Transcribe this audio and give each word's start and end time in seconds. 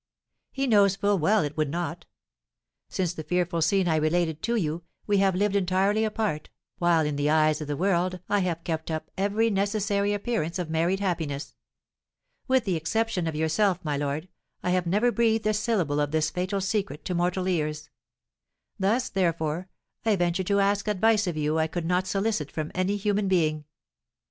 He 0.51 0.65
knows 0.65 0.95
full 0.95 1.19
well 1.19 1.43
it 1.43 1.55
would 1.55 1.69
not. 1.69 2.05
Since 2.89 3.13
the 3.13 3.23
fearful 3.23 3.61
scene 3.61 3.87
I 3.87 3.97
related 3.97 4.41
to 4.41 4.55
you, 4.55 4.81
we 5.05 5.19
have 5.19 5.35
lived 5.35 5.55
entirely 5.55 6.03
apart, 6.03 6.49
while 6.79 7.05
in 7.05 7.17
the 7.17 7.29
eyes 7.29 7.61
of 7.61 7.67
the 7.67 7.77
world 7.77 8.19
I 8.27 8.39
have 8.39 8.63
kept 8.63 8.89
up 8.89 9.11
every 9.15 9.51
necessary 9.51 10.11
appearance 10.15 10.57
of 10.57 10.71
married 10.71 11.01
happiness. 11.01 11.53
With 12.47 12.65
the 12.65 12.75
exception 12.75 13.27
of 13.27 13.35
yourself, 13.35 13.77
my 13.85 13.95
lord, 13.95 14.27
I 14.63 14.71
have 14.71 14.87
never 14.87 15.11
breathed 15.11 15.45
a 15.45 15.53
syllable 15.53 15.99
of 15.99 16.09
this 16.09 16.31
fatal 16.31 16.61
secret 16.61 17.05
to 17.05 17.13
mortal 17.13 17.47
ears: 17.47 17.91
thus, 18.79 19.07
therefore, 19.07 19.69
I 20.03 20.15
venture 20.15 20.43
to 20.45 20.59
ask 20.61 20.87
advice 20.87 21.27
of 21.27 21.37
you 21.37 21.59
I 21.59 21.67
could 21.67 21.85
not 21.85 22.07
solicit 22.07 22.51
from 22.51 22.71
any 22.73 22.95
human 22.97 23.27
being." 23.27 23.65